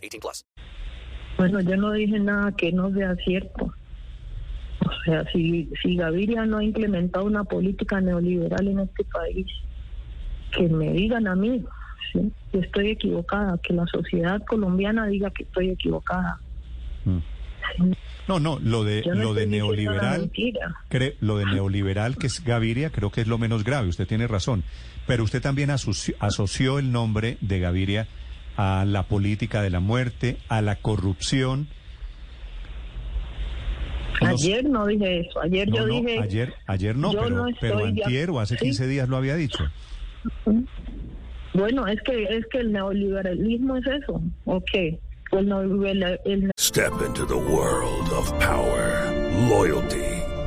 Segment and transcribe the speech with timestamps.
[0.00, 0.44] 18 plus.
[1.36, 3.72] Bueno, yo no dije nada que no sea cierto.
[4.80, 9.46] O sea, si, si Gaviria no ha implementado una política neoliberal en este país,
[10.52, 11.64] que me digan a mí
[12.12, 12.32] ¿sí?
[12.52, 16.38] que estoy equivocada, que la sociedad colombiana diga que estoy equivocada.
[17.04, 17.18] Mm.
[17.76, 17.92] Sí.
[18.26, 20.30] No, no, lo de no lo de neoliberal,
[20.90, 23.88] cre- lo de neoliberal que es Gaviria, creo que es lo menos grave.
[23.88, 24.64] Usted tiene razón,
[25.06, 28.08] pero usted también asoció, asoció el nombre de Gaviria
[28.60, 31.68] a la política de la muerte, a la corrupción.
[34.20, 35.40] No sé- Ayer no dije eso.
[35.40, 36.18] Ayer no, yo no, dije.
[36.18, 38.64] ayer, ayer no, pero, no pero antier o hace Sí.
[38.66, 39.64] 15 días lo había dicho.
[41.54, 44.20] Bueno, es que es que el neoliberalismo es eso.
[44.44, 44.98] ¿O qué?
[45.32, 49.10] El, neoliberal- el Step into the world of power,
[49.48, 50.19] loyalty,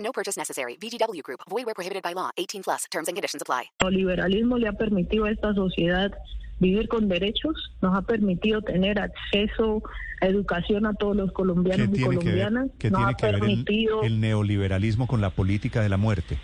[0.00, 0.76] No purchase necessary.
[0.76, 1.40] VGW Group.
[1.48, 2.30] Void where prohibited by law.
[2.36, 2.84] 18 plus.
[2.90, 3.70] Terms and conditions apply.
[3.80, 6.12] neoliberalismo le ha permitido a esta sociedad
[6.60, 9.82] vivir con derechos, nos ha permitido tener acceso
[10.20, 13.12] a educación a todos los ¿Qué colombianos y tiene que ver, colombianas, qué nos tiene
[13.12, 16.38] ha que ver el, permitido, el neoliberalismo con la política de la muerte?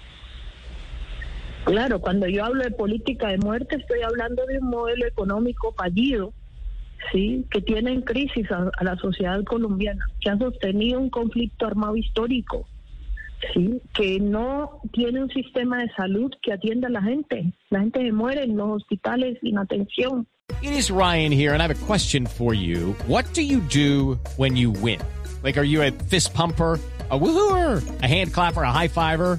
[1.65, 6.33] claro, cuando yo hablo de política de muerte estoy hablando de un modelo económico fallido,
[7.13, 11.67] sí, que tiene en crisis a, a la sociedad colombiana, que ha sostenido un conflicto
[11.67, 12.67] armado histórico.
[13.53, 17.53] Sí, que no tiene un sistema de salud que atienda a la gente.
[17.71, 20.27] La gente se muere en los hospitales sin atención.
[20.63, 22.95] It is Ryan here, and I have a question for you.
[23.07, 25.01] What do you do when you win?
[25.43, 26.79] Like, are you a fist pumper?
[27.09, 29.39] A woohooer, a hand clapper, a high fiver.